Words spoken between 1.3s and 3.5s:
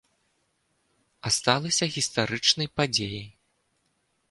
сталася гістарычнай падзеяй.